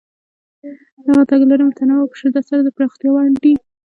دغه 1.05 1.23
تګلارې 1.31 1.63
متنوع 1.67 1.99
او 2.01 2.11
په 2.11 2.15
شدت 2.21 2.43
سره 2.49 2.61
د 2.63 2.69
پراختیا 2.75 3.09
وړ 3.11 3.27
دي. 3.43 3.53